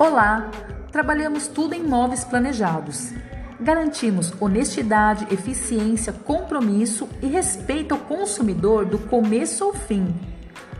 Olá! 0.00 0.48
Trabalhamos 0.92 1.48
tudo 1.48 1.74
em 1.74 1.82
móveis 1.82 2.22
planejados. 2.22 3.12
Garantimos 3.60 4.32
honestidade, 4.40 5.26
eficiência, 5.34 6.12
compromisso 6.12 7.08
e 7.20 7.26
respeito 7.26 7.94
ao 7.94 8.00
consumidor 8.02 8.84
do 8.84 8.96
começo 8.96 9.64
ao 9.64 9.72
fim. 9.72 10.14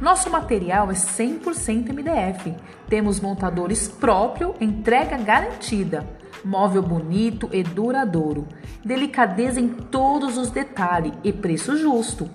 Nosso 0.01 0.31
material 0.31 0.89
é 0.93 0.95
100% 0.95 1.89
MDF. 1.93 2.55
Temos 2.89 3.19
montadores 3.19 3.89
próprio, 3.89 4.55
entrega 4.61 5.17
garantida. 5.17 6.07
Móvel 6.45 6.83
bonito 6.83 7.51
e 7.53 7.65
duradouro. 7.65 8.47
Delicadeza 8.85 9.61
em 9.61 9.67
todos 9.67 10.39
os 10.39 10.53
detalhes 10.53 11.13
e 11.25 11.33
preço 11.33 11.77
justo. 11.77 12.31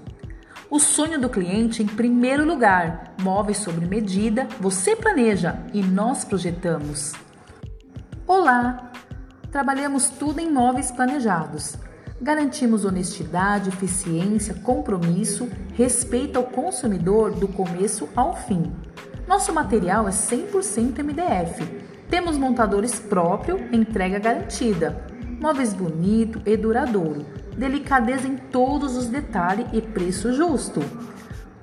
O 0.70 0.80
sonho 0.80 1.20
do 1.20 1.30
cliente 1.30 1.84
em 1.84 1.86
primeiro 1.86 2.46
lugar. 2.46 3.14
Móveis 3.22 3.58
sob 3.58 3.86
medida, 3.86 4.48
você 4.60 4.96
planeja 4.96 5.60
e 5.74 5.82
nós 5.82 6.24
projetamos. 6.24 7.14
Olá! 8.26 8.92
Trabalhamos 9.52 10.10
tudo 10.10 10.40
em 10.40 10.52
móveis 10.52 10.90
planejados. 10.90 11.76
Garantimos 12.20 12.86
honestidade, 12.86 13.70
eficiência, 13.70 14.56
compromisso, 14.56 15.50
respeito 15.74 16.38
ao 16.38 16.46
consumidor 16.46 17.32
do 17.32 17.48
começo 17.48 18.10
ao 18.16 18.36
fim. 18.36 18.72
Nosso 19.28 19.54
material 19.54 20.08
é 20.08 20.12
100% 20.12 21.04
MDF. 21.04 21.64
Temos 22.10 22.38
montadores 22.38 23.00
próprio, 23.00 23.58
entrega 23.72 24.18
garantida. 24.18 25.06
Móveis 25.40 25.74
bonito 25.74 26.42
e 26.46 26.56
duradouro 26.56 27.43
delicadeza 27.58 28.28
em 28.28 28.38
todos 28.38 28.98
os 28.98 29.08
detalhes 29.08 29.68
e 29.74 29.82
preço 29.82 30.34
justo. 30.34 30.82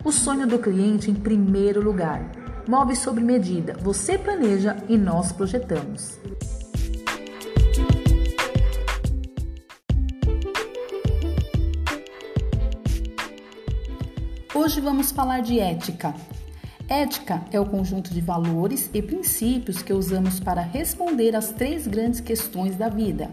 O 0.05 0.11
sonho 0.11 0.47
do 0.47 0.59
cliente 0.59 1.11
em 1.11 1.15
primeiro 1.15 1.83
lugar. 1.83 2.31
Móveis 2.67 3.01
sob 3.01 3.21
medida. 3.21 3.77
Você 3.81 4.17
planeja 4.17 4.77
e 4.89 4.97
nós 4.97 5.33
projetamos. 5.33 6.19
Hoje 14.55 14.81
vamos 14.81 15.11
falar 15.11 15.41
de 15.41 15.59
ética. 15.59 16.15
Ética 16.89 17.43
é 17.53 17.61
o 17.61 17.67
conjunto 17.67 18.13
de 18.13 18.21
valores 18.21 18.91
e 18.93 19.01
princípios 19.01 19.81
que 19.81 19.93
usamos 19.93 20.41
para 20.41 20.61
responder 20.61 21.37
às 21.37 21.51
três 21.51 21.87
grandes 21.87 22.21
questões 22.21 22.77
da 22.77 22.89
vida: 22.89 23.31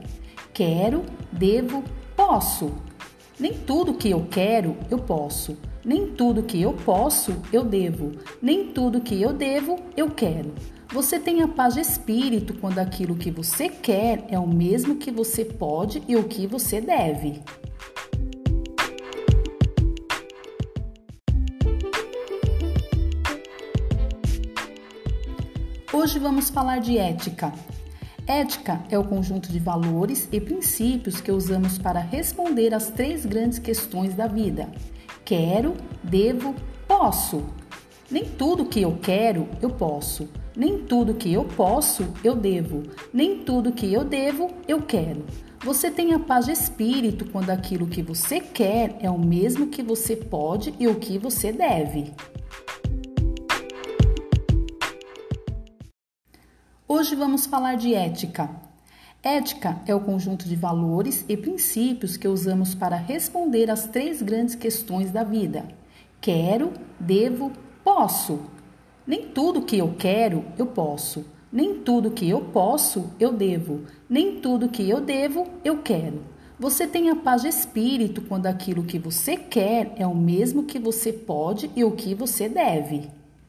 quero, 0.53 1.03
devo 1.31 1.83
Posso. 2.27 2.73
Nem 3.39 3.53
tudo 3.53 3.93
que 3.93 4.09
eu 4.09 4.27
quero, 4.29 4.75
eu 4.91 4.99
posso. 4.99 5.57
Nem 5.81 6.07
tudo 6.07 6.43
que 6.43 6.61
eu 6.61 6.73
posso, 6.73 7.41
eu 7.53 7.63
devo. 7.63 8.11
Nem 8.41 8.67
tudo 8.73 8.99
que 8.99 9.21
eu 9.21 9.31
devo, 9.31 9.79
eu 9.95 10.11
quero. 10.11 10.53
Você 10.91 11.21
tem 11.21 11.41
a 11.41 11.47
paz 11.47 11.75
de 11.75 11.79
espírito 11.79 12.53
quando 12.55 12.79
aquilo 12.79 13.15
que 13.15 13.31
você 13.31 13.69
quer 13.69 14.25
é 14.27 14.37
o 14.37 14.45
mesmo 14.45 14.97
que 14.97 15.09
você 15.09 15.45
pode 15.45 16.03
e 16.05 16.17
o 16.17 16.25
que 16.25 16.45
você 16.45 16.81
deve. 16.81 17.41
Hoje 25.93 26.19
vamos 26.19 26.49
falar 26.49 26.79
de 26.79 26.97
ética. 26.97 27.53
Ética 28.27 28.83
é 28.89 28.99
o 28.99 29.05
conjunto 29.05 29.49
de 29.49 29.57
valores 29.57 30.27
e 30.33 30.41
princípios 30.41 31.21
que 31.21 31.31
usamos 31.31 31.77
para 31.77 32.01
responder 32.01 32.73
às 32.73 32.89
três 32.89 33.25
grandes 33.25 33.57
questões 33.57 34.13
da 34.13 34.27
vida: 34.27 34.69
quero, 35.23 35.75
devo, 36.03 36.53
posso. 36.85 37.45
Nem 38.11 38.25
tudo 38.25 38.65
que 38.65 38.81
eu 38.81 38.97
quero, 39.01 39.47
eu 39.61 39.69
posso. 39.69 40.27
Nem 40.53 40.79
tudo 40.79 41.13
que 41.13 41.31
eu 41.31 41.45
posso, 41.45 42.13
eu 42.21 42.35
devo. 42.35 42.83
Nem 43.13 43.39
tudo 43.39 43.71
que 43.71 43.93
eu 43.93 44.03
devo, 44.03 44.51
eu 44.67 44.81
quero. 44.81 45.25
Você 45.63 45.89
tem 45.89 46.13
a 46.13 46.19
paz 46.19 46.45
de 46.45 46.51
espírito 46.51 47.25
quando 47.31 47.49
aquilo 47.49 47.87
que 47.87 48.01
você 48.01 48.41
quer 48.41 48.97
é 48.99 49.09
o 49.09 49.17
mesmo 49.17 49.67
que 49.67 49.81
você 49.81 50.15
pode 50.15 50.73
e 50.79 50.87
o 50.87 50.95
que 50.95 51.17
você 51.17 51.51
deve. 51.53 52.13
Hoje 56.89 57.15
vamos 57.15 57.45
falar 57.45 57.75
de 57.75 57.93
ética. 57.93 58.49
Ética 59.21 59.77
é 59.85 59.93
o 59.93 59.99
conjunto 59.99 60.47
de 60.47 60.55
valores 60.55 61.25
e 61.27 61.35
princípios 61.35 62.15
que 62.15 62.29
usamos 62.29 62.73
para 62.73 62.95
responder 62.95 63.69
às 63.69 63.87
três 63.87 64.21
grandes 64.21 64.55
questões 64.55 65.11
da 65.11 65.21
vida: 65.21 65.67
quero, 66.21 66.71
devo, 66.97 67.51
posso. 67.83 68.39
Nem 69.05 69.27
tudo 69.27 69.63
que 69.63 69.77
eu 69.77 69.95
quero, 69.99 70.45
eu 70.57 70.65
posso. 70.65 71.25
Nem 71.51 71.81
tudo 71.81 72.11
que 72.11 72.29
eu 72.29 72.39
posso, 72.39 73.11
eu 73.19 73.33
devo. 73.33 73.81
Nem 74.09 74.39
tudo 74.39 74.69
que 74.69 74.89
eu 74.89 75.01
devo, 75.01 75.45
eu 75.65 75.79
quero. 75.79 76.23
Você 76.57 76.87
tem 76.87 77.09
a 77.09 77.17
paz 77.17 77.41
de 77.41 77.49
espírito 77.49 78.21
quando 78.21 78.45
aquilo 78.45 78.85
que 78.85 78.97
você 78.97 79.35
quer 79.35 79.91
é 79.97 80.07
o 80.07 80.15
mesmo 80.15 80.63
que 80.63 80.79
você 80.79 81.11
pode 81.11 81.69
e 81.75 81.83
o 81.83 81.91
que 81.91 82.15
você 82.15 82.47
deve. 82.47 83.16